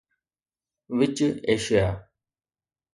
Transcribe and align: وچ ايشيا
وچ 0.97 1.17
ايشيا 1.51 1.87